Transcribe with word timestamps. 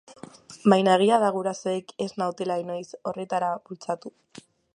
Baina 0.71 0.95
egia 0.99 1.19
da 1.23 1.29
gurasoek 1.35 1.93
ez 2.07 2.09
nautela 2.23 2.57
inoiz 2.63 2.85
horretara 3.11 3.53
bultzatu. 3.69 4.15